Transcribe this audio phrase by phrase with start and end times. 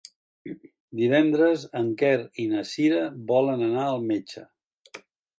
[0.99, 2.13] Divendres en Quer
[2.43, 3.01] i na Cira
[3.33, 4.43] volen anar al metge.